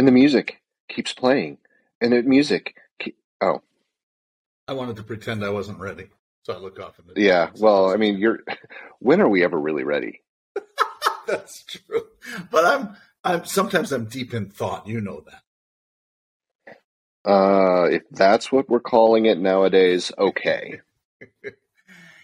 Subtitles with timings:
[0.00, 1.58] and the music keeps playing,
[2.00, 2.74] and the music.
[3.00, 3.60] Keep, oh,
[4.66, 6.06] I wanted to pretend I wasn't ready,
[6.42, 6.98] so I looked off.
[6.98, 7.50] In the yeah.
[7.58, 8.40] Well, I mean, you're.
[8.98, 10.22] When are we ever really ready?
[11.26, 12.02] that's true.
[12.50, 14.86] But I'm, I'm sometimes I'm deep in thought.
[14.86, 15.42] You know that.
[17.30, 20.80] Uh, if that's what we're calling it nowadays, okay.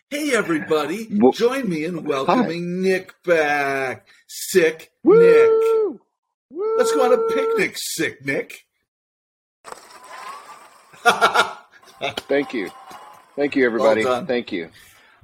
[0.09, 1.09] Hey, everybody!
[1.11, 4.06] Well- Join me in welcoming Nick back.
[4.29, 5.51] Sick Nick.
[6.56, 6.77] Woo!
[6.78, 8.60] Let's go on a picnic, sick Nick.
[12.28, 12.70] Thank you,
[13.37, 14.05] thank you, everybody.
[14.05, 14.24] Well.
[14.27, 14.70] Thank you.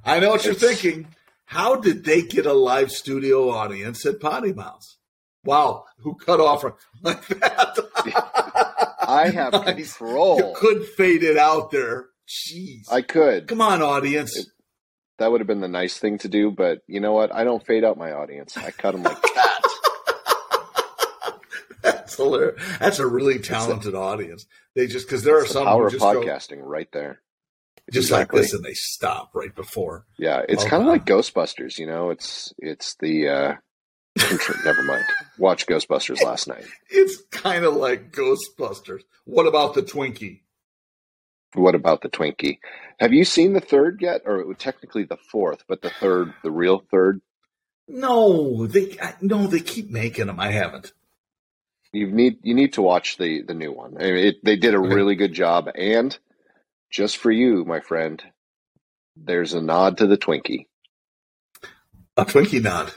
[0.05, 1.09] I know what you're thinking.
[1.47, 4.85] How did they get a live studio audience at PoddiMouth?
[5.45, 6.65] Wow, who cut off
[7.03, 8.97] like that?
[9.07, 9.95] I have Nice.
[9.97, 10.37] control.
[10.39, 12.07] You could fade it out there.
[12.29, 12.85] Jeez.
[12.91, 13.49] I could.
[13.49, 14.47] Come on, audience.
[15.19, 17.35] That would have been the nice thing to do, but you know what?
[17.35, 18.57] I don't fade out my audience.
[18.57, 19.52] I cut them like that.
[22.17, 22.79] That's hilarious.
[22.79, 24.47] That's a really talented audience.
[24.75, 27.21] They just because there are It's the some power of just go podcasting right there.
[27.91, 28.39] just Exactly.
[28.41, 30.07] like this and they stop right before.
[30.19, 31.79] Yeah, it's Well kind of like Ghostbusters.
[31.79, 33.29] You know, it's it's the.
[33.29, 33.55] uh
[34.65, 35.05] Never mind.
[35.39, 36.65] Watch Ghostbusters last night.
[36.91, 39.01] It's kind of like Ghostbusters.
[39.25, 40.41] What about the Twinkie?
[41.55, 42.59] What about the Twinkie?
[42.99, 46.83] Have you seen the third yet, or technically the fourth, but the third, the real
[46.91, 47.21] third?
[47.89, 50.39] No, they I- no, they keep making them.
[50.41, 50.93] I haven't.
[51.93, 53.97] You need you need to watch the the new one.
[53.99, 54.95] I mean, it, they did a Okay.
[54.95, 56.17] really good job, and
[56.91, 58.23] just for you, my friend,
[59.17, 60.67] there's a nod to the Twinkie.
[62.17, 62.93] A Twinkie nod.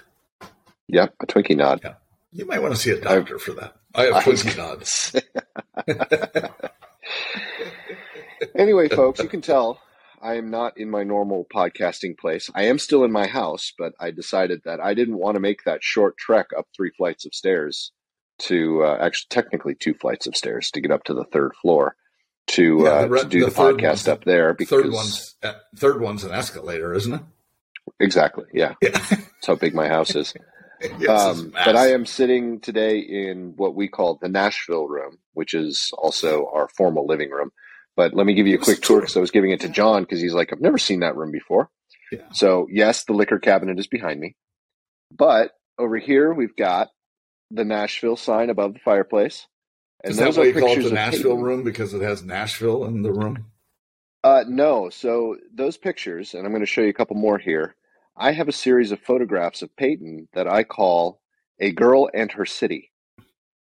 [0.87, 1.81] Yep, a Twinkie nod.
[1.83, 1.93] Yeah.
[2.31, 3.75] You might want to see a doctor for that.
[3.93, 5.15] I have Twinkie gonna nods.
[8.57, 9.79] anyway, folks, you can tell
[10.21, 12.49] I am not in my normal podcasting place.
[12.55, 15.63] I am still in my house, but I decided that I didn't want to make
[15.65, 17.91] that short trek up three flights of stairs
[18.39, 21.95] to uh, actually technically two flights of stairs to get up to the third floor
[22.47, 25.35] to Yeah, uh, the re- to do the the, podcast up there because Third one's
[25.43, 27.21] uh, third one's an escalator, isn't it?
[27.99, 28.89] exactly yeah Yeah.
[28.89, 30.33] that's how big my house is.
[30.99, 31.09] Yes,
[31.39, 35.89] um, but I am sitting today in what we call the Nashville room, which is
[35.97, 37.51] also our formal living room.
[37.95, 38.99] But let me give you a quick tour tour.
[39.01, 41.31] because I was giving it to John because he's like, I've never seen that room
[41.31, 41.69] before.
[42.11, 42.19] Yeah.
[42.33, 44.35] So yes, the liquor cabinet is behind me,
[45.17, 46.89] but over here we've got
[47.55, 49.47] the Nashville sign above the fireplace,
[50.03, 53.01] and Is that why you call it the Nashville room because it has Nashville in
[53.01, 53.45] the room?
[54.23, 54.89] Uh, no.
[54.89, 57.75] So those pictures, and I'm going to show you a couple more here.
[58.17, 61.21] I have a series of photographs of Peyton that I call
[61.59, 62.91] "A Girl and Her City,"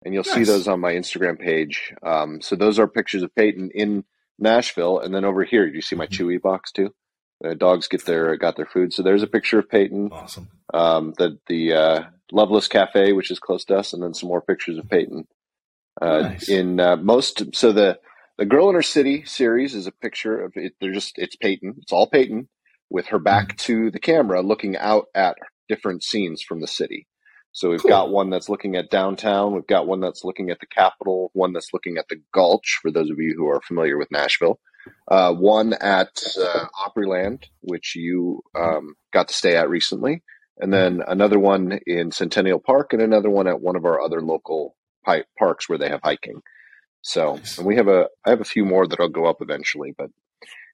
[0.04, 1.94] and you'll see those on my Instagram page.
[2.02, 4.04] Um, so those are pictures of Peyton in
[4.38, 6.24] Nashville, and then over here, do you see my Mm-hmm.
[6.24, 6.94] Chewy box too?
[7.40, 8.92] The dogs get their got their food.
[8.92, 10.10] So there's a picture of Peyton.
[10.12, 10.48] Awesome.
[10.74, 14.42] Um, the the uh, Loveless Cafe, which is close to us, and then some more
[14.42, 15.26] pictures of Peyton.
[16.00, 16.48] Uh, Nice.
[16.48, 17.98] In uh, most, so the
[18.38, 20.74] the Girl in Her City series is a picture of it.
[20.80, 21.76] They're just it's Peyton.
[21.82, 22.48] It's all Peyton
[22.90, 25.36] with her back to the camera, looking out at
[25.68, 27.06] different scenes from the city.
[27.52, 27.88] So we've Cool.
[27.90, 29.54] got one that's looking at downtown.
[29.54, 31.30] We've got one that's looking at the Capitol.
[31.34, 32.78] One that's looking at the Gulch.
[32.82, 34.58] For those of you who are familiar with Nashville,
[35.08, 36.10] uh, one at
[36.40, 40.22] uh, Opryland, which you um, got to stay at recently,
[40.58, 44.20] and then another one in Centennial Park, and another one at one of our other
[44.20, 46.40] local pi- parks where they have hiking.
[47.02, 47.58] So, Nice.
[47.58, 50.10] and we have a I have a few more that'll go up eventually, but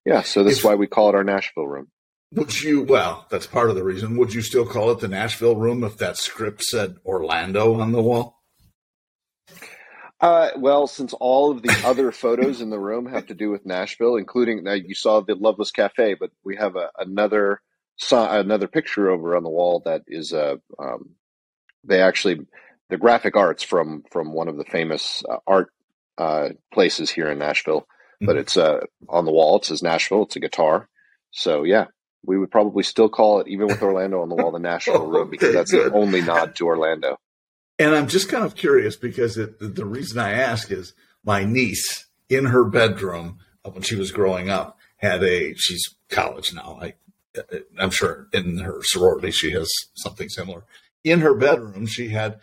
[0.06, 0.22] yeah.
[0.22, 1.88] So this If- is why we call it our Nashville room.
[2.32, 2.82] Would you?
[2.82, 4.16] Well, that's part of the reason.
[4.16, 8.03] Would you still call it the Nashville room if that script said Orlando on the
[8.03, 8.34] wall?
[10.24, 13.66] Uh, well, since all of the other photos in the room have to do with
[13.66, 17.62] Nashville, including now you saw the Loveless Cafe, but we have a, another
[18.40, 21.10] another picture over on the wall that is a um,
[21.84, 22.40] they actually
[22.90, 25.70] the graphic arts from from one of the famous uh, art
[26.18, 27.86] uh, places here in Nashville,
[28.27, 28.38] but Mhm.
[28.38, 29.56] it's uh, on the wall.
[29.59, 30.24] It says Nashville.
[30.24, 30.88] It's a guitar.
[31.32, 31.86] So yeah,
[32.24, 34.59] we would probably still call it even with Orlando on the wall the
[34.98, 35.74] Nashville room because that's good.
[35.74, 37.18] the only nod to Orlando.
[37.78, 40.92] And I'm just kind of curious because it, the reason I ask is
[41.24, 46.53] my niece in her bedroom uh, when she was growing up had a she's college
[46.54, 46.78] now.
[46.80, 46.94] I
[47.78, 50.65] I'm sure in her sorority she has something similar.
[51.03, 52.41] In her bedroom she had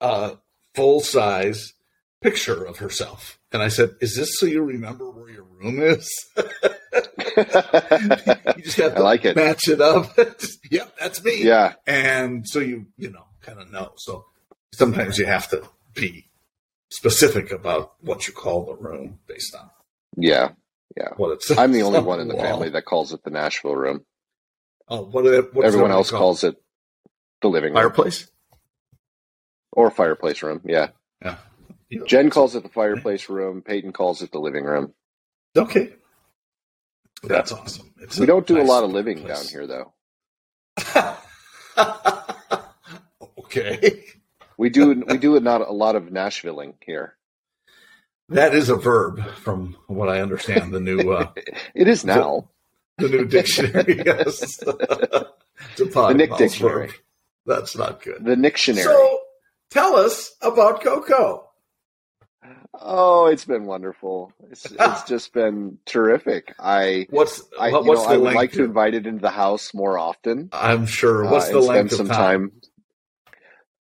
[0.00, 0.38] a
[0.74, 1.74] full size
[2.20, 3.38] picture of herself.
[3.52, 6.42] And I said, "Is this so you remember where your room is?" you
[8.62, 9.36] just have I to like it.
[9.36, 10.16] match it up.
[10.70, 14.24] yep, that's me Yeah, and so you you know kind of know so
[14.72, 15.62] sometimes you have to
[15.94, 16.28] be
[16.90, 19.70] specific about what you call the room based on
[20.16, 20.50] yeah.
[20.96, 23.76] Yeah what it's I'm the only one in the family that calls it the Nashville
[23.76, 24.04] room.
[24.88, 25.24] oh what
[25.54, 26.20] what's Everyone else called?
[26.20, 26.56] calls it
[27.40, 28.28] the living room fireplace
[29.72, 30.60] or fireplace room.
[30.64, 30.88] Yeah.
[31.22, 31.36] yeah
[31.88, 33.62] You- Jen calls it the fireplace room.
[33.62, 34.92] Peyton calls it the living room.
[35.56, 35.94] Okay.
[37.22, 37.92] That's awesome.
[38.00, 39.38] It's We don't do a lot of living place.
[39.38, 39.92] down here, though.
[43.38, 44.04] okay.
[44.62, 47.16] We do we do not a lot of Nashvilling here.
[48.28, 50.72] That is a verb from what I understand.
[50.72, 51.32] The new uh,
[51.74, 52.48] It is now.
[52.96, 54.02] the new dictionary.
[54.06, 54.58] yes.
[54.58, 56.86] The Nick Dictionary.
[56.86, 56.96] verb.
[57.44, 58.24] That's not good.
[58.24, 58.84] The Dictionary.
[58.84, 59.18] So
[59.70, 61.50] tell us about Coco.
[62.72, 64.32] oh, it's been wonderful.
[64.48, 66.54] It's, it's just been terrific.
[66.60, 69.30] I What's I what, what's know the I would like to invite it into the
[69.30, 70.50] house more often.
[70.52, 71.24] I'm sure.
[71.24, 72.50] What's uh, the length spend of some time?
[72.50, 72.62] time.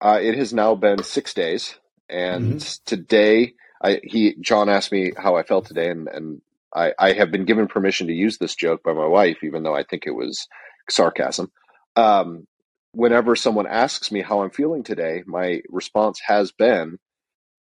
[0.01, 1.75] Uh, it has now been six days,
[2.09, 2.75] and Mm-hmm.
[2.85, 3.53] today,
[3.83, 6.41] I he John asked me how I felt today, and and
[6.75, 9.75] I I have been given permission to use this joke by my wife, even though
[9.75, 10.47] I think it was
[10.89, 11.51] sarcasm.
[11.97, 12.47] Um,
[12.93, 16.99] whenever someone asks me how I'm feeling today, my response has been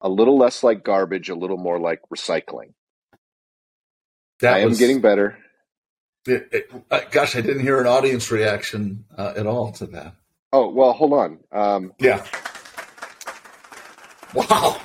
[0.03, 2.75] a little less like garbage, a little more like recycling.
[4.41, 5.39] That I am getting better.
[6.27, 10.15] It, it, uh, gosh, I didn't hear an audience reaction uh, at all to that.
[10.55, 11.39] Oh well, hold on.
[11.51, 12.25] Um, Yeah.
[14.33, 14.81] Wow.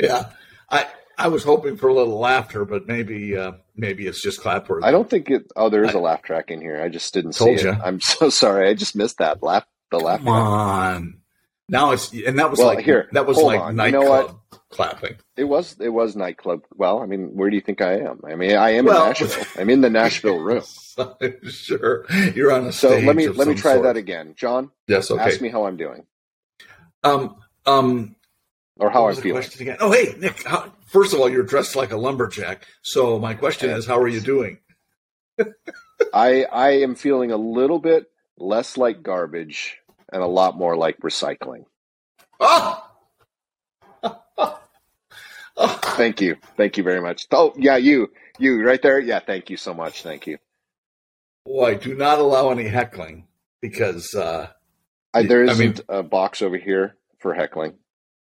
[0.00, 0.30] Yeah,
[0.70, 0.86] I
[1.18, 4.82] I was hoping for a little laughter, but maybe uh, maybe it's just clapworthy.
[4.84, 5.44] I don't think it.
[5.54, 6.80] Oh, there is a laugh track in here.
[6.82, 7.66] I just didn't see it.
[7.66, 8.68] I'm so sorry.
[8.70, 9.66] I just missed that laugh.
[9.90, 10.42] The laugh Come track.
[10.42, 11.18] on.
[11.68, 13.72] Now it's and that was Well, like here, that was like on.
[13.72, 14.40] You nightclub know
[14.70, 15.16] clapping.
[15.36, 16.62] It was it was nightclub.
[16.74, 18.20] Well, I mean, where do you think I am?
[18.26, 19.44] I mean, I am Well- in Nashville.
[19.56, 20.62] I'm in the Nashville room.
[21.48, 23.04] sure, you're on a So stage.
[23.06, 23.84] let me let me try sort.
[23.84, 24.70] that again, John.
[24.88, 25.22] Yes, okay.
[25.22, 26.04] Ask me how I'm doing
[27.02, 28.14] Um, um,
[28.76, 29.40] or how I'm feeling.
[29.40, 29.78] question again?
[29.80, 30.42] Oh, hey, Nick.
[30.46, 32.66] How, first of all, you're dressed like a lumberjack.
[32.82, 34.58] So my question is, how are you doing?
[36.12, 39.78] I I am feeling a little bit less like garbage
[40.14, 41.64] and a lot more like recycling.
[42.40, 42.82] Oh,
[45.96, 47.26] Thank you, thank you very much.
[47.30, 48.98] Oh yeah, you you right there.
[48.98, 50.02] Yeah, thank you so much.
[50.02, 50.38] Thank you.
[51.46, 53.26] boy, do not allow any heckling
[53.60, 54.14] because.
[54.14, 54.48] Uh,
[55.12, 57.74] I, there I isn't mean- a box over here for heckling.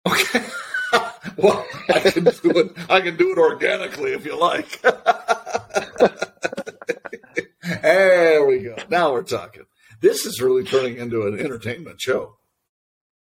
[0.08, 0.42] okay.
[1.36, 2.30] well, I can do
[2.60, 2.72] it.
[2.88, 4.80] I can do it organically if you like.
[7.82, 8.74] there we go.
[8.88, 9.64] Now we're talking.
[10.00, 12.36] This is really turning into an entertainment show.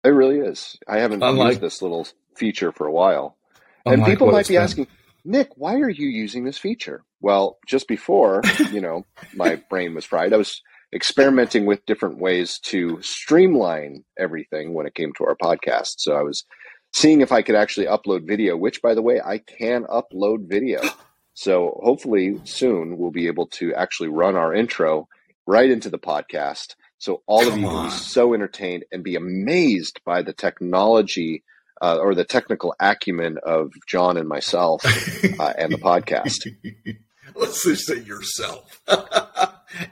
[0.05, 0.79] It really is.
[0.89, 2.07] I haven't Unlike- used this little
[2.37, 3.37] feature for a while.
[3.85, 4.63] and people might be been.
[4.63, 4.87] asking,
[5.25, 7.03] Nick, why are you using this feature?
[7.21, 10.63] Well, just before, you know, my brain was fried, I was
[10.95, 15.95] experimenting with different ways to streamline everything when it came to our podcast.
[15.99, 16.45] So I was
[16.93, 20.81] seeing if I could actually upload video, which by the way, I can upload video.
[21.33, 25.09] So hopefully soon we'll be able to actually run our intro
[25.51, 26.75] right into the podcast.
[26.99, 31.43] So all of Come you will be so entertained and be amazed by the technology
[31.83, 34.85] uh, or the technical acumen of John and myself
[35.41, 36.47] uh, and the podcast.
[37.35, 38.81] Let's just say yourself.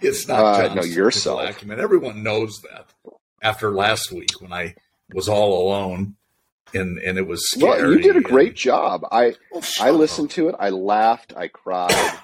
[0.02, 1.40] it's not Uh, John's no, yourself.
[1.48, 1.80] acumen.
[1.80, 2.86] Everyone knows that.
[3.42, 4.74] After last week, when I
[5.14, 6.16] was all alone,
[6.74, 7.82] and and it was scary.
[7.82, 9.02] Well, you did a and- great job.
[9.10, 10.56] I Oh, I listened to it.
[10.58, 11.32] I laughed.
[11.36, 12.18] I cried.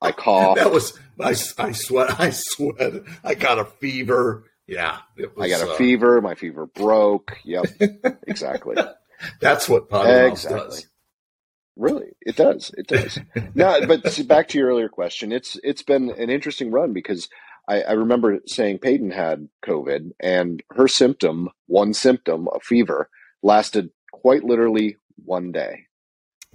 [0.00, 0.56] I coughed.
[0.62, 2.20] that was I, I sweat.
[2.20, 3.02] I sweat.
[3.24, 4.44] I got a fever.
[4.66, 6.20] Yeah, it was, I got a uh, fever.
[6.20, 7.38] My fever broke.
[7.44, 7.66] Yep,
[8.26, 8.76] exactly.
[9.40, 10.60] That's what PoddiMouth Exactly.
[10.60, 10.86] does.
[11.76, 12.70] Really, it does.
[12.76, 13.18] It does.
[13.54, 17.28] no, but see, back to your earlier question, it's it's been an interesting run because
[17.68, 23.08] I, I remember saying Peyton had COVID, and her symptom, one symptom, a fever,
[23.42, 25.86] lasted quite literally one day.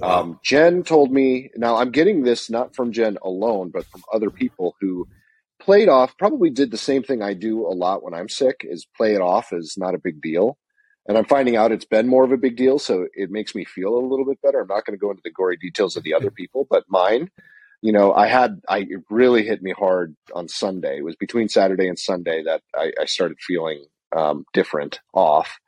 [0.01, 4.29] Um, Jen told me, now I'm getting this not from Jen alone, but from other
[4.29, 5.07] people who
[5.59, 8.87] played off, probably did the same thing I do a lot when I'm sick, is
[8.97, 10.57] play it off as not a big deal.
[11.07, 13.65] And I'm finding out it's been more of a big deal, so it makes me
[13.65, 14.61] feel a little bit better.
[14.61, 17.29] I'm not going to go into the gory details of the other people, but mine,
[17.81, 20.97] you know, I had, I it really hit me hard on Sunday.
[20.97, 25.59] It was between Saturday and Sunday that I, I started feeling um, different, off.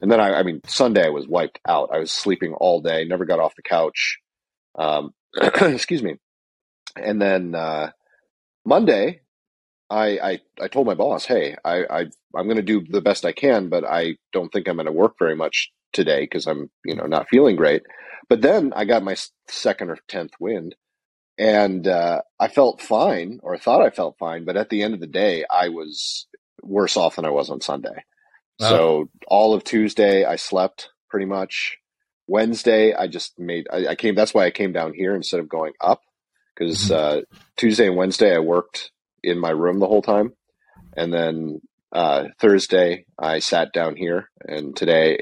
[0.00, 1.90] And then I, I mean, Sunday I was wiped out.
[1.92, 4.18] I was sleeping all day, never got off the couch.
[4.78, 6.16] Um, excuse me.
[6.96, 7.90] And then uh,
[8.64, 9.20] Monday,
[9.90, 12.00] I, I I told my boss, "Hey, I, I
[12.34, 14.92] I'm going to do the best I can, but I don't think I'm going to
[14.92, 17.82] work very much today because I'm you know not feeling great."
[18.28, 19.16] But then I got my
[19.48, 20.76] second or tenth wind,
[21.38, 24.44] and uh, I felt fine, or thought I felt fine.
[24.44, 26.26] But at the end of the day, I was
[26.62, 28.04] worse off than I was on Sunday.
[28.68, 31.78] So all of Tuesday, I slept pretty much.
[32.28, 33.66] Wednesday, I just made.
[33.72, 34.14] I, I came.
[34.14, 36.00] That's why I came down here instead of going up,
[36.56, 36.90] because Mhm.
[36.90, 37.22] uh,
[37.56, 40.34] Tuesday and Wednesday I worked in my room the whole time,
[40.96, 41.60] and then
[41.92, 45.18] Uh, Thursday, I sat down here, and today,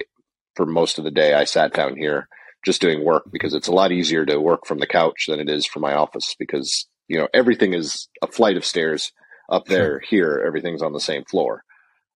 [0.57, 2.29] for most of the day, I sat down here
[2.65, 5.49] just doing work because it's a lot easier to work from the couch than it
[5.49, 9.13] is from my office because you know everything is a flight of stairs
[9.51, 10.01] up there.
[10.01, 11.65] Here, everything's on the same floor.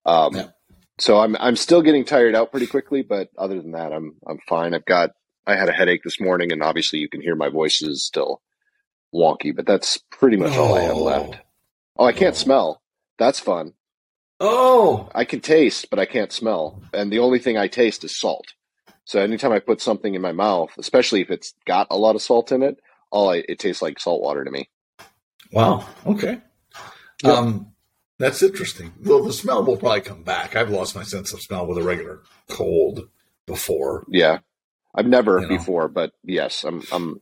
[0.06, 0.48] Um, Yeah.
[1.02, 4.38] So I'm I'm still getting tired out pretty quickly, but other than that, I'm I'm
[4.48, 4.72] fine.
[4.72, 5.10] I've got
[5.44, 8.40] I had a headache this morning, and obviously you can hear my voice is still
[9.12, 11.04] wonky, but that's pretty much all I have Oh.
[11.04, 11.38] left.
[11.98, 12.38] Oh, I can't Oh.
[12.38, 12.82] smell.
[13.18, 13.72] That's fun.
[14.38, 16.80] Oh, I can taste, but I can't smell.
[16.94, 18.46] And the only thing I taste is salt.
[19.04, 22.22] So anytime I put something in my mouth, especially if it's got a lot of
[22.22, 22.78] salt in it,
[23.10, 24.70] all I, it tastes like salt water to me.
[25.50, 25.84] wow.
[26.06, 26.40] Okay.
[27.24, 27.36] Yep.
[27.36, 27.71] Um,
[28.22, 28.92] that's interesting.
[29.04, 30.56] Well, the smell will probably come back.
[30.56, 33.08] I've lost my sense of smell with a regular cold
[33.46, 34.04] before.
[34.08, 34.38] Yeah,
[34.94, 35.56] I've never You know.
[35.58, 36.82] before, but yes, I'm.
[36.92, 37.20] I'm.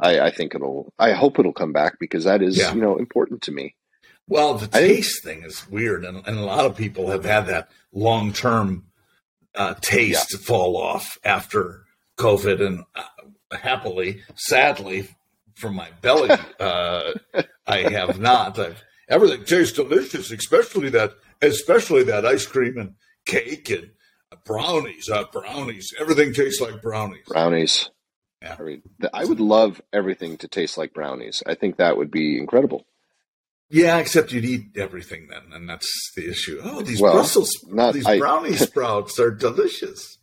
[0.00, 0.92] I, I think it'll.
[0.98, 2.74] I hope it'll come back because that is Yeah.
[2.74, 3.74] you know important to me.
[4.26, 7.46] Well, the think- taste thing is weird, and, and a lot of people have had
[7.46, 8.84] that long term
[9.54, 11.84] uh, taste fall off after
[12.16, 15.08] COVID, and uh, happily, sadly,
[15.54, 17.12] from my belly, uh,
[17.66, 18.58] I have not.
[18.58, 22.94] I've, everything tastes delicious, especially that, especially that ice cream and
[23.26, 23.90] cake and
[24.44, 25.08] brownies.
[25.08, 27.24] Uh, brownies, everything tastes like brownies.
[27.26, 27.90] Brownies.
[28.42, 28.56] Yeah.
[28.58, 28.82] I mean,
[29.14, 31.42] I would love everything to taste like brownies.
[31.46, 32.84] I think that would be incredible.
[33.70, 36.60] Yeah, except you'd eat everything then, and that's the issue.
[36.62, 40.18] Oh, these Well, Brussels, not- these I- brownie sprouts are delicious.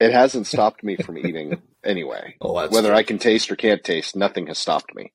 [0.00, 2.36] It hasn't stopped me from eating anyway.
[2.40, 2.96] Oh, that's Whether good.
[2.96, 5.12] I can taste or can't taste, nothing has stopped me.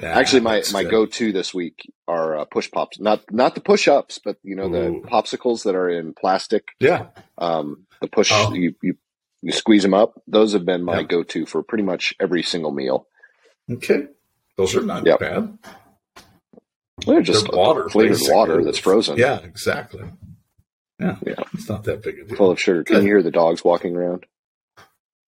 [0.00, 2.98] Yeah, Actually, my, my go to this week are uh, push pops.
[2.98, 5.02] Not not the push ups, but you know the Ooh.
[5.02, 6.64] popsicles that are in plastic.
[6.80, 7.06] Yeah,
[7.38, 8.52] Um, the push Oh.
[8.54, 8.94] you, you
[9.42, 10.14] you squeeze them up.
[10.26, 11.02] Those have been my Yeah.
[11.06, 13.06] go to for pretty much every single meal.
[13.70, 14.06] okay.
[14.56, 15.18] Those are not Yep.
[15.20, 15.58] bad.
[17.06, 18.34] They're just They're water, flavored basically.
[18.34, 19.16] water that's frozen.
[19.18, 20.04] Yeah, exactly.
[21.00, 21.34] Yeah, Yeah.
[21.54, 22.36] It's not that big a deal.
[22.36, 22.84] full of sugar.
[22.84, 24.24] Can you hear the dogs walking around?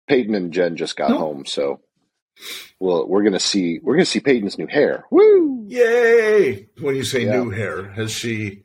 [0.09, 1.19] Peyton and Jen just got No.
[1.19, 1.81] home, so
[2.79, 5.05] well, we're gonna see we're gonna see Peyton's new hair.
[5.11, 5.65] Woo!
[5.69, 6.69] Yay!
[6.81, 7.43] When you say Yeah.
[7.43, 8.63] new hair, has she?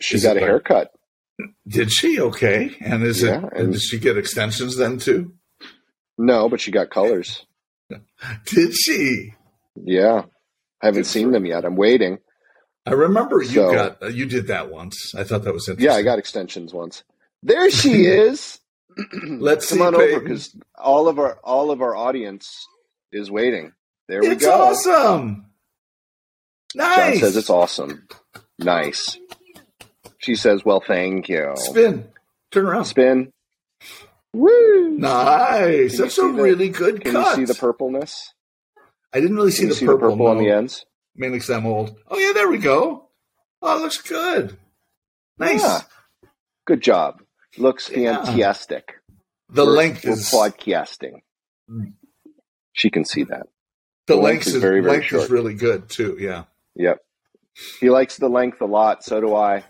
[0.00, 0.90] She got a like- haircut.
[1.66, 2.20] Did she?
[2.20, 2.76] Okay.
[2.80, 3.52] And is Yeah, it?
[3.54, 5.32] and- did she get extensions then too?
[6.18, 7.46] No, but she got colors.
[8.46, 9.32] Did she?
[9.74, 10.24] Yeah,
[10.82, 11.64] I haven't Good seen for them yet.
[11.64, 12.18] I'm waiting.
[12.86, 15.14] I remember you So- got uh, you did that once.
[15.14, 15.90] I thought that was interesting.
[15.90, 17.04] Yeah, I got extensions once.
[17.42, 18.60] There she is.
[19.28, 22.66] Let's come see, on over because all of our all of our audience
[23.12, 23.72] is waiting.
[24.08, 24.52] There we It's go.
[24.52, 25.46] awesome.
[26.76, 27.20] John Nice.
[27.20, 28.06] says it's awesome.
[28.58, 29.18] Nice.
[30.18, 32.08] She says, "Well, thank you." Spin.
[32.50, 32.84] Turn around.
[32.84, 33.32] Spin.
[34.32, 34.90] Woo!
[34.90, 35.92] Nice.
[35.96, 37.38] Can That's a see the- really good Can cut.
[37.38, 38.32] you see the purpleness?
[39.12, 40.84] I didn't really see the see purple, the purple on the ends?
[41.16, 41.96] Mainly because I'm old.
[42.08, 43.08] Oh yeah, there we go.
[43.62, 44.56] Oh, it looks good.
[45.38, 45.62] Nice.
[45.62, 45.80] Yeah.
[46.66, 47.22] Good job.
[47.58, 48.24] Looks Yeah.
[48.24, 48.94] fantastic.
[49.48, 51.22] The We're- length we're is podcasting.
[51.68, 51.94] Mm.
[52.72, 53.46] She can see that.
[54.06, 55.22] the the length length is very, very length short.
[55.24, 56.16] is really good too.
[56.18, 56.44] Yeah.
[56.76, 56.98] Yep.
[57.80, 59.04] He likes the length a lot.
[59.04, 59.64] So do I.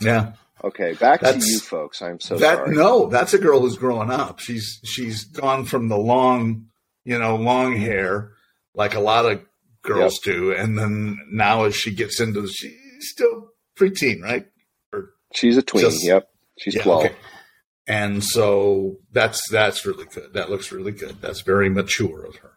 [0.00, 0.32] Yeah.
[0.62, 2.02] Okay, back That's- to you folks.
[2.02, 2.76] I'm so that sorry.
[2.76, 4.38] no, that's a girl who's growing up.
[4.40, 6.66] She's she's gone from the long,
[7.04, 8.32] you know, long hair
[8.74, 9.40] like a lot of
[9.82, 12.76] girls do, and then now as she gets into, she's
[13.10, 13.48] still
[13.78, 14.46] preteen, right?
[15.34, 15.84] She's a tween.
[15.86, 16.28] Just- yep.
[16.58, 17.04] She's Yeah, 12.
[17.06, 17.14] okay.
[17.90, 20.32] And so that's that's really good.
[20.34, 21.20] That looks really good.
[21.20, 22.52] That's very mature of her.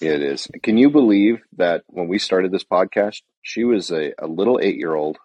[0.00, 0.48] It is.
[0.62, 4.76] Can you believe that when we started this podcast, she was a, a little eight
[4.76, 5.18] year old?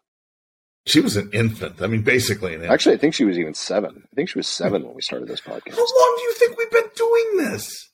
[0.86, 1.82] She was an infant.
[1.82, 2.74] I mean, basically an infant.
[2.74, 4.04] Actually, I think she was even seven.
[4.12, 5.72] I think she was seven when we started this podcast.
[5.72, 7.90] How long do you think we've been doing this?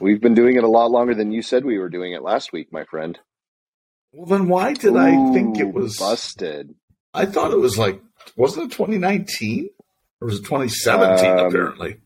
[0.00, 2.50] We've been doing it a lot longer than you said we were doing it last
[2.50, 3.18] week, my friend.
[4.14, 5.98] Well, then why did I think it was?
[5.98, 6.74] busted?
[7.12, 8.00] I thought it was like,
[8.36, 9.68] wasn't it 2019
[10.24, 11.30] or was it 2017?
[11.38, 11.96] Um, apparently,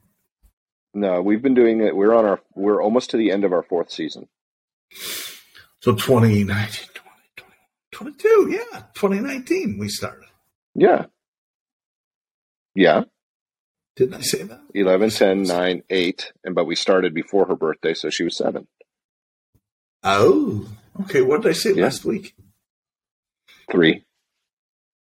[0.93, 1.95] No, we've been doing it.
[1.97, 2.41] We're on our.
[2.55, 4.29] We're almost to the end of our fourth season.
[5.81, 7.13] so 2019, 20,
[7.93, 8.49] 22.
[8.51, 10.25] Yeah, 2019 we started.
[10.75, 11.07] Yeah.
[12.75, 13.05] Yeah.
[13.97, 14.61] Didn't I say that?
[14.75, 16.33] 11, 10, 9, 8.
[16.45, 18.67] And but we started before her birthday, so she was seven.
[20.03, 20.69] Oh,
[21.03, 21.23] okay.
[21.23, 21.85] What did I say Yeah.
[21.85, 22.35] last week?
[23.71, 24.05] Three.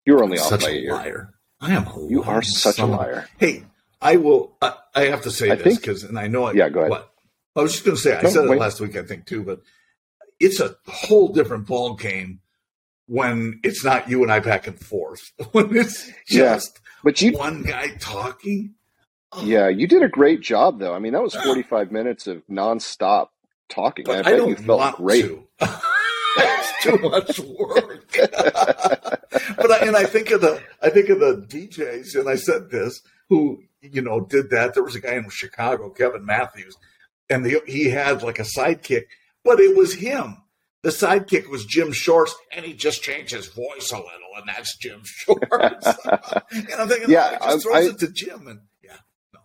[0.06, 0.94] You were only off Such by a a year.
[0.94, 1.34] liar.
[1.60, 3.28] I am You are such a liar.
[3.38, 3.64] Hey,
[4.02, 4.56] I will.
[4.62, 6.46] I, I have to say I this because, and I know.
[6.46, 6.92] I, Yeah, go ahead.
[6.92, 7.14] What?
[7.56, 8.16] I was just going to say.
[8.18, 9.62] I No, said it last week, I think too, but
[10.40, 12.42] it's a whole different ball game
[13.08, 15.32] when it's not you and I back and forth.
[15.54, 16.56] when it's Yeah.
[16.56, 18.76] just But you one guy talking.
[19.32, 20.94] Oh, Yeah, you did a great job, though.
[20.94, 23.30] I mean, that was 45 minutes of nonstop
[23.70, 24.06] talking.
[24.08, 25.26] I but bet I, don't you felt great.
[26.38, 28.16] it's too much work.
[29.58, 32.70] but I, and I think of the I think of the DJs, and I said
[32.70, 34.74] this who you know did that.
[34.74, 36.76] There was a guy in Chicago, Kevin Matthews,
[37.30, 39.06] and the, he had like a sidekick,
[39.44, 40.38] but it was him.
[40.84, 44.78] The sidekick was Jim Shorts, and he just changed his voice a little, and that's
[44.78, 45.88] Jim Shorts.
[46.52, 48.98] and I'm thinking, yeah, oh, just throws I, it to Jim, and yeah.
[49.34, 49.40] No.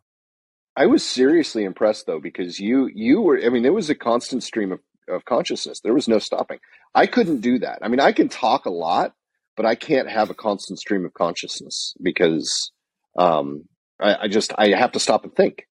[0.76, 3.40] I was seriously impressed though because you you were.
[3.44, 5.80] I mean, there was a constant stream of of consciousness.
[5.80, 6.58] There was no stopping.
[6.94, 7.78] I couldn't do that.
[7.82, 9.14] I mean, I can talk a lot,
[9.56, 12.72] but I can't have a constant stream of consciousness because
[13.16, 13.64] um,
[14.00, 15.66] I, I, just I have to stop and think.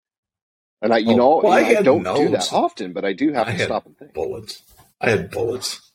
[0.80, 3.32] And I, you oh, know, well, I, I, don't do that often, but I do
[3.32, 4.14] have I to stop and think.
[4.14, 4.62] Bullets.
[5.00, 5.92] I had bullets.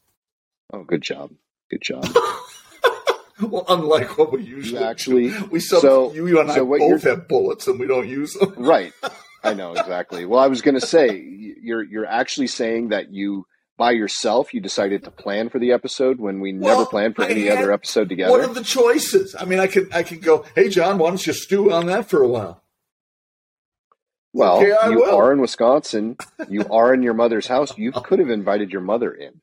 [0.74, 1.32] Oh, good job.
[1.70, 2.06] Good job.
[3.42, 5.46] well, unlike what we usually actually do.
[5.52, 8.54] we sub, so you and so I both have bullets and we don't use them.
[8.58, 8.94] right.
[9.43, 10.25] I know exactly.
[10.25, 11.21] Well, I was going to say
[11.62, 13.45] you're you're actually saying that you
[13.77, 17.23] by yourself you decided to plan for the episode when we well, never planned for
[17.23, 18.31] I any other episode together.
[18.31, 19.35] What are the choices?
[19.38, 22.09] I mean, I can I can go, hey John, why don't you stew on that
[22.09, 22.63] for a while?
[24.33, 25.15] Well, okay, you will.
[25.15, 26.17] are in Wisconsin.
[26.50, 27.77] You are in your mother's house.
[27.77, 28.01] You oh.
[28.01, 29.41] could have invited your mother in.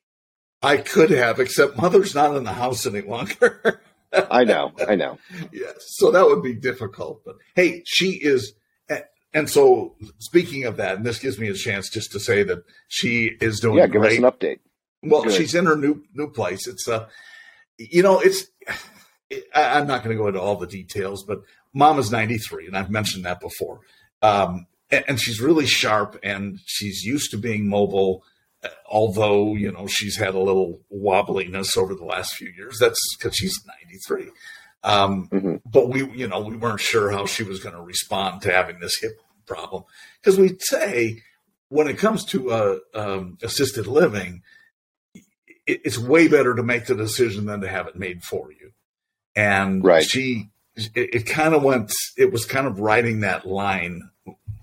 [0.62, 3.80] I could have, except mother's not in the house any longer.
[4.12, 5.18] I know, I know.
[5.52, 7.22] Yes, so that would be difficult.
[7.24, 8.54] But hey, she is
[9.32, 12.64] and so, speaking of that, and this gives me a chance just to say that
[12.88, 13.78] she is doing.
[13.78, 14.12] Yeah, give great.
[14.12, 14.58] us an update.
[15.02, 15.34] Well, Good.
[15.34, 16.66] she's in her new new place.
[16.66, 17.06] It's uh,
[17.78, 18.46] you know, it's.
[19.30, 22.66] It, I, I'm not going to go into all the details, but Mom is 93,
[22.66, 23.78] and I've mentioned that before.
[24.22, 28.24] Um, and, and she's really sharp, and she's used to being mobile.
[28.64, 33.00] Uh, although you know she's had a little wobbliness over the last few years, that's
[33.16, 33.56] because she's
[34.08, 34.30] 93.
[34.82, 35.56] Um, mm-hmm.
[35.66, 38.80] But we, you know, we weren't sure how she was going to respond to having
[38.80, 39.84] this hip problem
[40.20, 41.22] because we'd say
[41.68, 44.42] when it comes to uh, um, assisted living,
[45.14, 48.72] it, it's way better to make the decision than to have it made for you.
[49.36, 50.04] And right.
[50.04, 54.10] she, it, it kind of went, it was kind of riding that line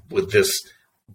[0.09, 0.51] with this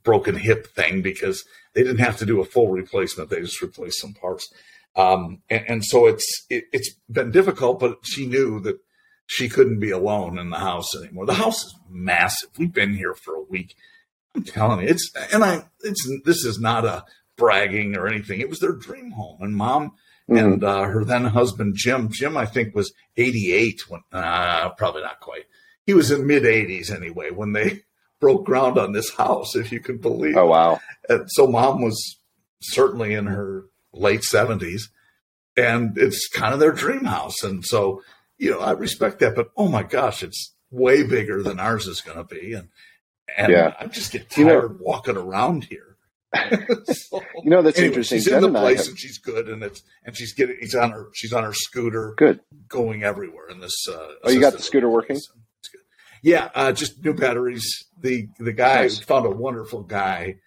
[0.02, 4.00] broken hip thing because they didn't have to do a full replacement; they just replaced
[4.00, 4.52] some parts.
[4.94, 8.78] Um, and, and, so it's it, has been difficult, but she knew that
[9.32, 11.24] she couldn't be alone in the house anymore.
[11.24, 12.50] The house is massive.
[12.58, 13.74] We've been here for a week.
[14.34, 17.06] I'm telling you, it's and I it's this is not a
[17.38, 18.40] bragging or anything.
[18.40, 19.92] It was their dream home, and mom
[20.28, 20.36] mm-hmm.
[20.36, 22.10] and uh, her then husband Jim.
[22.10, 25.44] Jim, I think, was 88 when uh, probably not quite.
[25.86, 27.84] He was in mid 80s anyway when they
[28.20, 30.36] broke ground on this house, if you can believe.
[30.36, 30.78] Oh wow!
[31.08, 32.18] And so mom was
[32.60, 33.64] certainly in her
[33.94, 34.82] late 70s,
[35.56, 38.02] and it's kind of their dream house, and so
[38.42, 42.00] you know, I respect that, but oh my gosh, it's way bigger than ours is
[42.00, 42.70] going to be, and
[43.36, 43.74] and yeah.
[43.78, 45.96] I just get tired you know, walking around here.
[46.92, 48.18] so, you know, that's anyway, interesting.
[48.18, 48.88] She's Jen in the place have...
[48.88, 50.56] and she's good, and it's and she's getting.
[50.58, 51.06] He's on her.
[51.14, 52.14] She's on her scooter.
[52.16, 53.86] Good, going everywhere in this.
[53.88, 55.20] Uh, oh, you got the scooter working?
[56.24, 57.84] Yeah, uh, just new batteries.
[58.00, 58.98] The the guy nice.
[58.98, 60.38] found a wonderful guy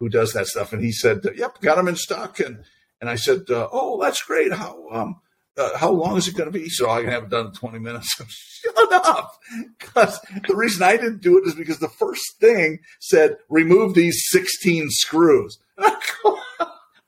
[0.00, 2.64] who does that stuff, and he said, "Yep, got them in stock." And
[3.00, 4.52] and I said, uh, "Oh, that's great.
[4.52, 5.20] How um,
[5.56, 6.68] uh, how long is it going to be?
[6.68, 8.08] So I can have it done in 20 minutes.
[8.64, 9.32] Shut up.
[9.78, 14.24] Because the reason I didn't do it is because the first thing said, remove these
[14.30, 15.58] 16 screws.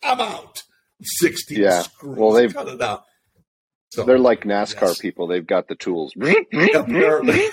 [0.02, 0.62] I'm out.
[1.02, 1.82] 16 yeah.
[1.82, 2.16] screws.
[2.16, 3.04] Well, they've cut it out.
[3.92, 4.98] So, they're like NASCAR yes.
[4.98, 5.26] people.
[5.26, 6.12] They've got the tools.
[6.20, 7.48] Apparently.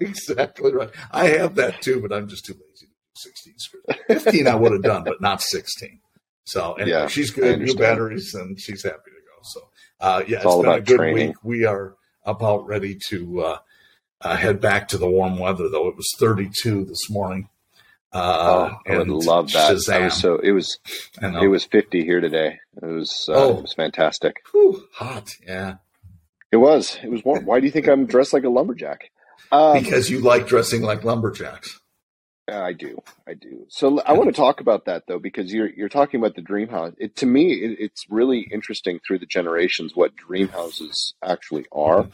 [0.00, 0.90] exactly right.
[1.10, 4.22] I have that too, but I'm just too lazy to do 16 screws.
[4.22, 6.00] 15 I would have done, but not 16.
[6.44, 9.38] So anyway, yeah, she's good, new batteries, and she's happy to go.
[9.42, 9.68] So
[10.00, 11.28] uh, yeah, it's, it's been a good training.
[11.28, 11.36] week.
[11.42, 13.58] We are about ready to uh,
[14.20, 15.88] uh, head back to the warm weather, though.
[15.88, 17.48] It was 32 this morning.
[18.12, 19.70] Uh, oh, I would love that.
[19.70, 19.84] Was
[20.18, 20.78] so it was,
[21.20, 22.58] it was 50 here today.
[22.82, 23.58] It was, uh, oh.
[23.58, 24.36] it was fantastic.
[24.52, 25.36] Whew, hot.
[25.46, 25.76] Yeah.
[26.50, 27.44] It was, it was warm.
[27.44, 29.10] Why do you think I'm dressed like a lumberjack?
[29.52, 31.80] Um, because you like dressing like lumberjacks.
[32.50, 33.66] I do, I do.
[33.68, 36.68] So I want to talk about that though, because you're you're talking about the dream
[36.68, 36.94] house.
[36.98, 42.08] It, to me, it, it's really interesting through the generations what dream houses actually are,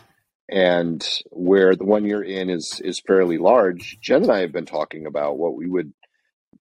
[0.49, 3.99] and where the one you're in is is fairly large.
[4.01, 5.93] Jen and I have been talking about what we would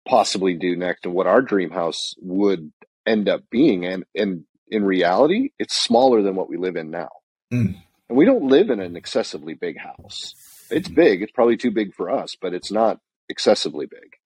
[0.06, 2.72] possibly do next and what our dream house would
[3.06, 7.10] end up being, and and in reality, it's smaller than what we live in now.
[7.52, 7.76] Mm.
[8.08, 10.34] And we don't live in an excessively big house.
[10.70, 11.22] It's big.
[11.22, 12.98] It's probably too big for us, but it's not
[13.32, 14.16] excessively big.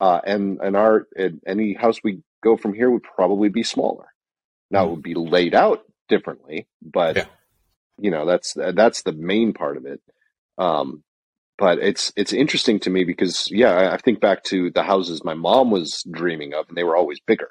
[0.00, 4.06] Uh, and and our and any house we go from here would probably be smaller.
[4.70, 7.24] Now it would be laid out differently, but yeah.
[7.98, 10.00] you know that's that's the main part of it.
[10.58, 11.02] Um,
[11.58, 15.24] but it's it's interesting to me because yeah, I, I think back to the houses
[15.24, 17.48] my mom was dreaming of, and they were always bigger.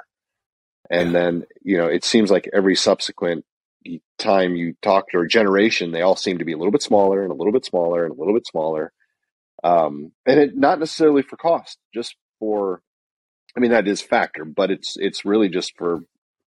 [0.91, 3.45] And then, you know, it seems like every subsequent
[4.19, 7.23] time you talk to a generation, they all seem to be a little bit smaller
[7.23, 8.91] and a little bit smaller and a little bit smaller.
[9.63, 12.81] Um, and it not necessarily for cost, just for,
[13.55, 15.99] I mean, that is factor, but it's, it's really just for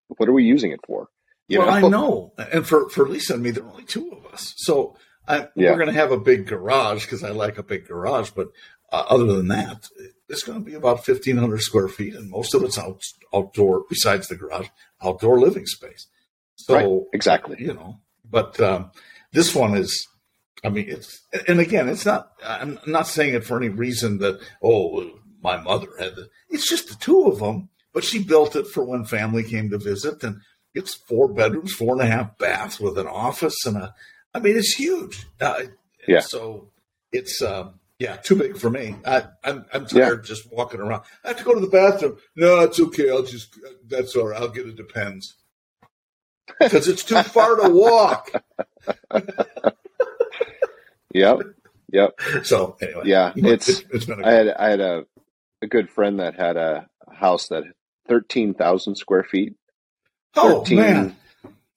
[0.08, 1.08] what are we using it for?
[1.48, 1.86] You well, know?
[1.86, 2.32] I know.
[2.52, 4.54] And for, for Lisa and me, there are only two of us.
[4.56, 4.96] So
[5.26, 5.70] I, yeah.
[5.70, 8.30] we're going to have a big garage because I like a big garage.
[8.30, 8.48] But
[8.92, 9.88] uh, other than that,
[10.28, 12.14] it's going to be about 1,500 square feet.
[12.14, 13.02] And most of it's out,
[13.34, 14.68] outdoor, besides the garage,
[15.02, 16.06] outdoor living space.
[16.56, 17.02] So right.
[17.12, 18.90] exactly, you know, but um,
[19.32, 20.06] this one is,
[20.64, 24.40] I mean, it's, and again, it's not, I'm not saying it for any reason that,
[24.62, 25.10] oh,
[25.42, 26.28] my mother had it.
[26.48, 29.78] It's just the two of them, but she built it for when family came to
[29.78, 30.40] visit and
[30.74, 33.94] it's four bedrooms, four and a half baths with an office and a,
[34.32, 35.26] I mean, it's huge.
[35.40, 35.64] Uh,
[36.08, 36.20] yeah.
[36.20, 36.70] So
[37.12, 38.96] it's, um, yeah, too big for me.
[39.04, 40.28] I, I'm, I'm tired yeah.
[40.28, 41.02] just walking around.
[41.24, 42.16] I have to go to the bathroom.
[42.34, 43.10] No, it's okay.
[43.10, 43.54] I'll just,
[43.86, 44.40] that's all right.
[44.40, 44.76] I'll get it.
[44.76, 45.36] Depends
[46.58, 48.30] because it's too far to walk.
[51.14, 51.40] yep.
[51.92, 52.20] Yep.
[52.44, 54.22] So anyway, yeah, it's, it's, it's been.
[54.22, 55.06] A I had I had a
[55.62, 57.64] a good friend that had a house that
[58.06, 59.54] thirteen thousand square feet.
[60.34, 61.16] 13, oh man!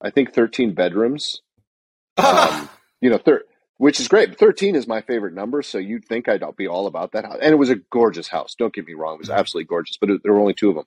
[0.01, 1.41] I think thirteen bedrooms.
[2.17, 2.67] um,
[2.99, 3.43] you know, thir-
[3.77, 4.39] which is great.
[4.39, 7.37] Thirteen is my favorite number, so you'd think I'd be all about that house.
[7.39, 8.55] And it was a gorgeous house.
[8.57, 9.37] Don't get me wrong; it was mm-hmm.
[9.37, 9.97] absolutely gorgeous.
[9.97, 10.85] But it, there were only two of them.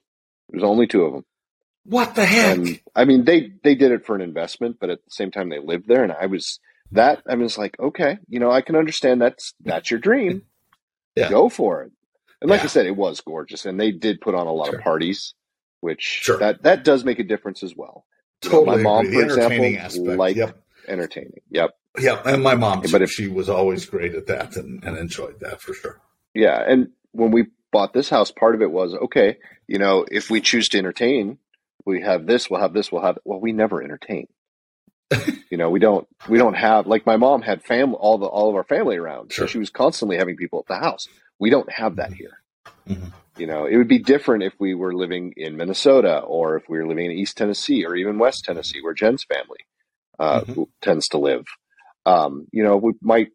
[0.49, 1.25] There was only two of them.
[1.85, 2.57] What the heck?
[2.57, 5.47] And, I mean, they they did it for an investment, but at the same time,
[5.47, 6.59] they lived there, and I was
[6.91, 7.23] that.
[7.27, 10.43] I was like, okay, you know, I can understand that's that's your dream.
[11.15, 11.29] yeah.
[11.29, 11.91] Go for it.
[12.41, 12.65] And like yeah.
[12.65, 14.79] I said, it was gorgeous, and they did put on a lot sure.
[14.79, 15.35] of parties,
[15.79, 16.39] which sure.
[16.39, 18.05] that that does make a difference as well.
[18.41, 20.57] Totally, my mom, for example, liked yep.
[20.87, 21.41] entertaining.
[21.51, 21.77] Yep.
[21.99, 25.39] Yeah, and my mom, but if she was always great at that and, and enjoyed
[25.41, 25.99] that for sure.
[26.33, 29.37] Yeah, and when we bought this house, part of it was okay.
[29.67, 31.37] You know, if we choose to entertain,
[31.85, 34.27] we have this, we'll have this, we'll have well, we never entertain.
[35.49, 38.49] You know, we don't we don't have like my mom had family all the all
[38.49, 39.31] of our family around.
[39.31, 39.47] Sure.
[39.47, 41.07] So she was constantly having people at the house.
[41.39, 42.41] We don't have that here.
[42.87, 43.09] Mm-hmm.
[43.37, 46.77] You know, it would be different if we were living in Minnesota or if we
[46.77, 49.59] were living in East Tennessee or even West Tennessee, where Jen's family
[50.19, 50.63] uh, mm-hmm.
[50.81, 51.45] tends to live.
[52.05, 53.29] Um, you know, we might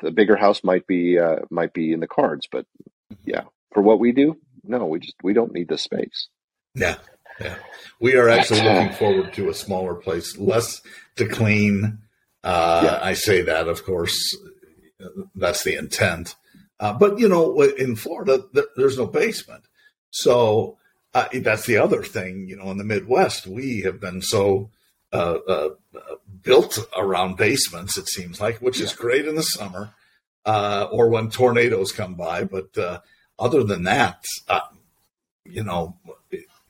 [0.00, 2.66] the bigger house might be uh, might be in the cards, but
[3.12, 3.14] mm-hmm.
[3.24, 6.28] yeah, for what we do, no, we just we don't need the space.
[6.74, 6.96] Yeah,
[7.40, 7.56] yeah.
[8.00, 10.82] We are actually looking forward to a smaller place, less
[11.16, 11.98] to clean.
[12.42, 13.00] Uh, yeah.
[13.02, 14.36] I say that, of course,
[15.34, 16.34] that's the intent.
[16.80, 18.44] Uh, but you know, in Florida,
[18.76, 19.64] there's no basement,
[20.10, 20.76] so
[21.14, 22.48] uh, that's the other thing.
[22.48, 24.70] You know, in the Midwest, we have been so
[25.12, 25.68] uh, uh,
[26.42, 27.96] built around basements.
[27.96, 28.86] It seems like, which yeah.
[28.86, 29.94] is great in the summer
[30.44, 32.42] uh, or when tornadoes come by.
[32.44, 32.76] But
[33.38, 34.24] other than that,
[35.44, 35.96] you know,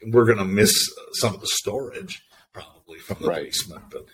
[0.06, 3.44] we're going to miss some of the storage probably from the right.
[3.44, 4.06] basement, but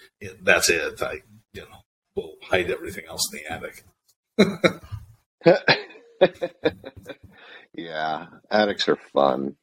[0.42, 1.02] that's it.
[1.02, 1.22] I,
[1.52, 3.84] you know, we'll hide everything else in the attic.
[7.74, 9.56] yeah, attics are fun.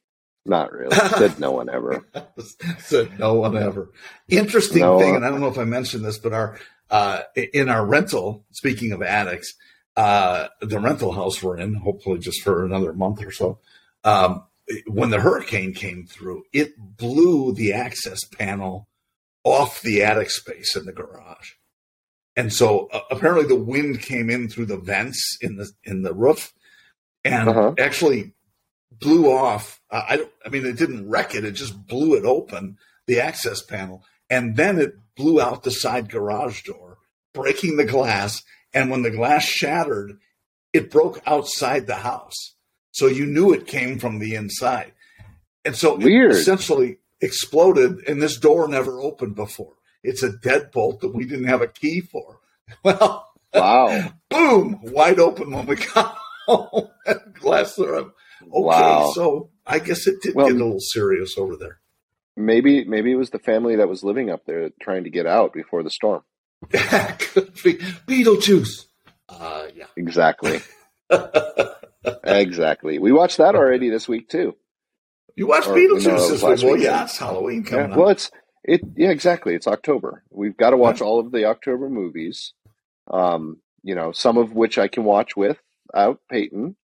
[0.44, 0.96] Not really.
[0.96, 2.06] Said no one ever.
[2.78, 3.90] Said no one ever.
[4.28, 6.58] Interesting no thing, and I don't know if I mentioned this, but our
[6.90, 8.46] uh, in our rental.
[8.52, 9.52] Speaking of attics,
[9.96, 13.58] uh, the rental house we're in, hopefully just for another month or so.
[14.04, 14.44] Um,
[14.86, 18.88] when the hurricane came through, it blew the access panel
[19.44, 21.52] off the attic space in the garage.
[22.36, 26.14] And so uh, apparently the wind came in through the vents in the in the
[26.14, 26.52] roof
[27.24, 27.74] and uh-huh.
[27.78, 28.34] actually
[28.92, 29.80] blew off.
[29.90, 33.62] Uh, I I mean it didn't wreck it; it just blew it open the access
[33.62, 36.98] panel, and then it blew out the side garage door,
[37.34, 38.42] breaking the glass.
[38.74, 40.18] And when the glass shattered,
[40.72, 42.54] it broke outside the house.
[42.98, 44.92] So you knew it came from the inside.
[45.64, 46.32] And so Weird.
[46.32, 49.74] it essentially exploded, and this door never opened before.
[50.02, 52.40] It's a deadbolt that we didn't have a key for.
[52.84, 54.12] Well, wow.
[54.30, 56.88] boom, wide open when we got home.
[57.34, 57.94] Glass there.
[57.94, 58.10] Okay,
[58.50, 59.10] wow.
[59.14, 61.78] so I guess it did well, get a little serious over there.
[62.36, 65.54] Maybe maybe it was the family that was living up there trying to get out
[65.54, 66.24] before the storm.
[66.70, 67.74] Could be
[68.06, 68.84] Beetlejuice.
[69.30, 69.86] Uh, yeah.
[69.96, 70.60] Exactly.
[72.24, 72.98] Exactly.
[72.98, 74.56] We watched that already this week too.
[75.36, 76.64] You watched or, Beetlejuice you know, this week?
[76.64, 78.30] Well, yeah, it's Halloween coming yeah, Well, it's
[78.64, 78.80] it.
[78.96, 79.54] Yeah, exactly.
[79.54, 80.24] It's October.
[80.30, 82.54] We've got to watch all of the October movies.
[83.10, 86.76] Um, you know, some of which I can watch without Peyton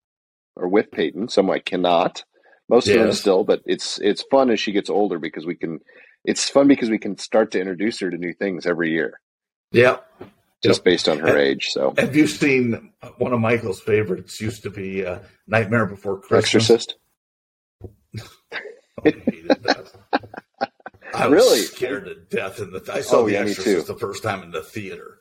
[0.55, 1.29] or with Peyton.
[1.29, 2.23] Some I cannot.
[2.69, 2.95] Most yes.
[2.95, 5.79] of them still, but it's it's fun as she gets older because we can.
[6.23, 9.19] It's fun because we can start to introduce her to new things every year.
[9.71, 9.97] Yeah,
[10.63, 11.67] just based on her age.
[11.71, 14.39] So, have you seen one of Michael's favorites?
[14.41, 16.69] Used to be uh, Nightmare Before Christmas.
[16.69, 16.95] Exorcist.
[19.05, 19.13] I.
[21.15, 21.59] I was Really?
[21.61, 22.83] scared to death in the.
[22.91, 25.19] I saw Oh, The yeah, Exorcist the first time in the theater,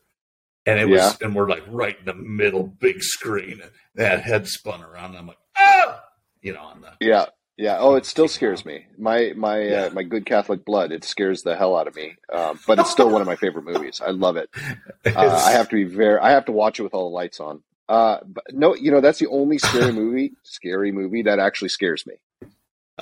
[0.64, 1.12] and it was, Yeah.
[1.26, 5.10] and we're like right in the middle, big screen, and that head spun around.
[5.10, 6.02] And I'm like, ah,
[6.40, 7.26] you know, on the Yeah,
[7.56, 7.76] yeah.
[7.78, 8.86] Oh, it still scares me.
[8.98, 9.82] My my Yeah.
[9.84, 10.92] uh, my good Catholic blood.
[10.92, 12.16] It scares the hell out of me.
[12.32, 14.00] Um, but it's still one of my favorite movies.
[14.04, 14.48] I love it.
[15.04, 16.18] Uh, I have to be very.
[16.20, 17.62] I have to watch it with all the lights on.
[17.88, 22.06] Uh, but no, you know that's the only scary movie, scary movie that actually scares
[22.06, 22.14] me.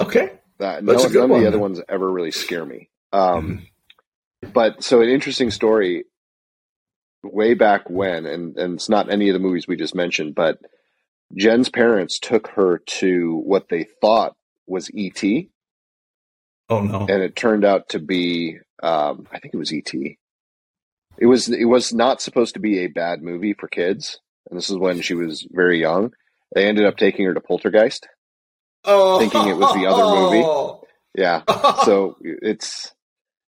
[0.01, 0.33] okay.
[0.59, 1.61] That no, none one, of the other then.
[1.61, 2.89] ones ever really scare me.
[3.13, 3.67] Um,
[4.55, 6.05] but so an interesting story.
[7.23, 10.59] Way back when, and and it's not any of the movies we just mentioned, but
[11.37, 14.37] Jen's parents took her to what they thought
[14.70, 15.22] was ET,
[16.68, 17.00] Oh no.
[17.00, 19.92] and it turned out to be um, I think it was ET.
[21.18, 24.70] It was it was not supposed to be a bad movie for kids, and this
[24.70, 26.12] is when she was very young.
[26.54, 28.09] They ended up taking her to Poltergeist.
[28.85, 30.78] oh, thinking it was the other movie.
[31.14, 31.42] Yeah,
[31.85, 32.92] so it's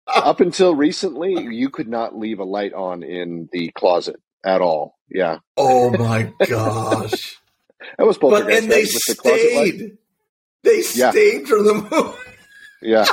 [0.07, 4.97] up until recently you could not leave a light on in the closet at all.
[5.09, 7.37] Yeah, oh my gosh.
[7.97, 8.47] that was Poltergeist.
[8.49, 8.81] but and they?
[8.81, 9.97] The stayed.
[10.63, 11.11] They Yeah.
[11.11, 12.17] stayed for the movie.
[12.81, 13.05] Yeah,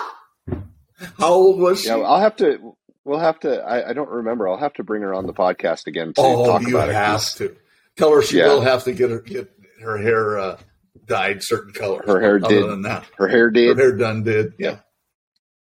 [1.19, 1.89] How old was she?
[1.89, 1.97] yeah.
[1.97, 2.75] I'll have to.
[3.05, 3.63] We'll have to.
[3.63, 4.49] I, I don't remember.
[4.49, 6.73] I'll have to bring her on the podcast again to oh, talk about it.
[6.73, 7.57] Oh, you have to
[7.97, 8.49] tell her she Yeah.
[8.49, 9.51] will have to get her get
[9.83, 10.59] her hair uh,
[11.07, 12.05] dyed certain colors.
[12.07, 12.69] Her hair Other did.
[12.69, 13.77] than that, Her hair did.
[13.79, 14.53] her hair done did.
[14.59, 14.79] Yeah.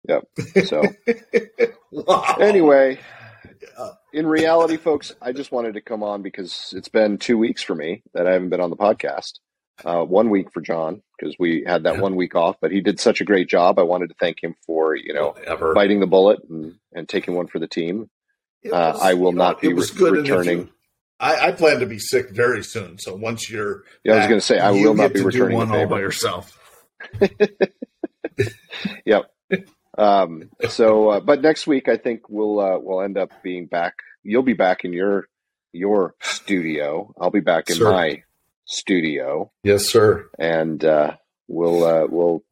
[0.07, 0.23] Yep.
[0.65, 0.83] So
[1.91, 2.37] wow.
[2.39, 2.97] anyway,
[3.77, 3.89] Yeah.
[4.13, 7.75] in reality, folks, I just wanted to come on because it's been two weeks for
[7.75, 9.33] me that I haven't been on the podcast.
[9.85, 12.01] Uh, one week for John because we had that Yeah.
[12.01, 13.77] one week off, but he did such a great job.
[13.77, 15.73] I wanted to thank him for you know Whatever.
[15.75, 18.09] biting the bullet and, and taking one for the team.
[18.63, 20.57] It uh, I will you know, not be re- good returning.
[20.59, 20.69] you-
[21.19, 22.99] I, I plan to be sick very soon.
[22.99, 25.25] So once you're, Yeah, I was going to say I will not be to do
[25.25, 26.01] returning one the all by favor.
[26.01, 26.79] yourself.
[29.99, 33.95] Um, so, uh, but next week I think we'll uh, we'll end up being back.
[34.21, 35.27] You'll be back in your
[35.73, 37.11] your studio.
[37.19, 37.91] I'll be back in Sir.
[37.91, 38.21] my
[38.67, 39.51] studio.
[39.63, 40.29] Yes, sir.
[40.37, 41.15] and uh,
[41.47, 42.43] we'll uh, we'll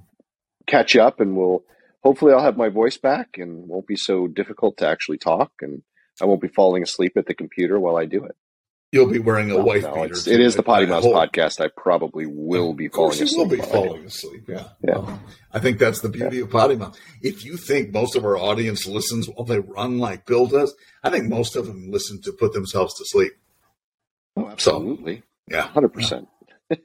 [0.66, 1.64] catch up, and we'll
[2.04, 5.84] hopefully I'll have my voice back, and won't be so difficult to actually talk, and
[6.22, 8.36] I won't be falling asleep at the computer while I do it.
[8.92, 10.14] You'll be wearing a Well, wife no, beater.
[10.32, 11.60] it is the PoddiMouths podcast.
[11.60, 13.50] I probably will be falling you will asleep.
[13.50, 14.44] be while I do falling asleep.
[14.48, 14.98] Yeah, Yeah.
[15.00, 16.96] Well, I think that's the beauty of PoddiMouth.
[17.22, 20.74] If you think most of our audience listens while they run like Bill does,
[21.04, 23.34] I think most of them listen to put themselves to sleep.
[24.38, 26.28] Oh, absolutely, Yeah, hundred percent.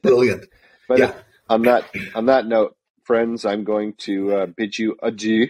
[0.01, 0.45] brilliant.
[0.87, 1.13] But yeah,
[1.47, 5.47] on that on that note, friends, I'm going to uh, bid you adieu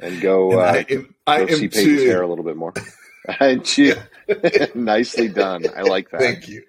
[0.00, 1.98] and go And uh, I am, I go see too.
[2.06, 2.72] hair a little bit more.
[3.40, 3.94] Adieu.
[4.74, 5.64] Nicely done.
[5.76, 6.20] I like that.
[6.20, 6.62] Thank you.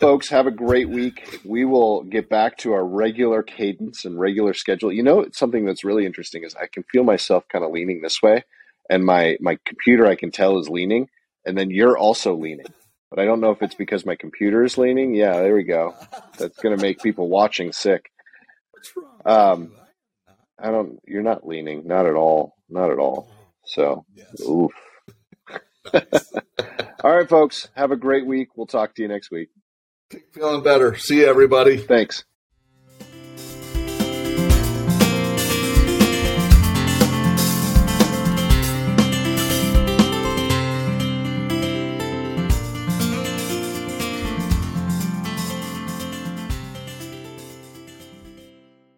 [0.00, 4.52] folks have a great week we will get back to our regular cadence and regular
[4.52, 8.02] schedule you know something that's really interesting is i can feel myself kind of leaning
[8.02, 8.42] this way
[8.90, 11.08] and my my computer i can tell is leaning
[11.46, 12.66] and then you're also leaning
[13.12, 15.94] but i don't know if it's because my computer is leaning yeah there we go
[16.38, 18.10] that's going to make people watching sick
[18.70, 19.52] What's wrong?
[19.52, 19.72] Um,
[20.58, 23.28] i don't you're not leaning not at all not at all
[23.66, 24.40] so Yes.
[24.40, 24.72] oof
[27.04, 29.48] all right folks have a great week we'll talk to you next week
[30.32, 30.94] Feeling better.
[30.96, 31.78] See you, everybody.
[31.78, 32.24] thanks